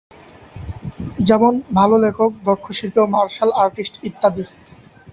[1.27, 4.43] যেমন, ভালো লেখক, দক্ষ শিল্পী ও মার্শাল আর্টিস্ট ইত্যাদি।